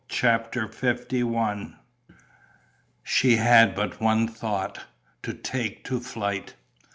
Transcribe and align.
CHAPTER 0.09 0.67
LI 1.11 1.75
She 3.03 3.35
had 3.35 3.75
but 3.75 4.01
one 4.01 4.27
thought: 4.27 4.79
to 5.21 5.31
take 5.31 5.83
to 5.83 5.99
flight. 5.99 6.55